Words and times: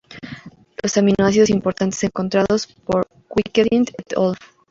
Los 0.81 0.97
aminoácidos 0.97 1.51
importantes 1.51 2.03
encontrados 2.03 2.65
por 2.65 3.05
"Wedekind 3.29 3.91
et 3.99 4.17
al. 4.17 4.35